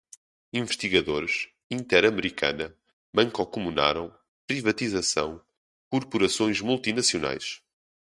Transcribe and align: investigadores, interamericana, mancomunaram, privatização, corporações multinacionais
investigadores, 0.51 1.47
interamericana, 1.69 2.75
mancomunaram, 3.13 4.11
privatização, 4.47 5.39
corporações 5.91 6.59
multinacionais 6.59 7.61